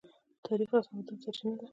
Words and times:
تاریخ 0.45 0.69
د 0.73 0.75
تمدن 0.87 1.17
سرچینه 1.23 1.55
ده. 1.59 1.65